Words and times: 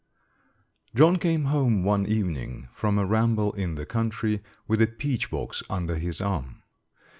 John 0.95 1.17
came 1.17 1.45
home 1.45 1.83
one 1.83 2.07
evening 2.07 2.69
from 2.73 2.97
a 2.97 3.05
ramble 3.05 3.53
in 3.53 3.75
the 3.75 3.85
country 3.85 4.41
with 4.67 4.81
a 4.81 4.87
peach 4.87 5.29
box 5.29 5.61
under 5.69 5.93
his 5.93 6.19
arm. 6.19 6.63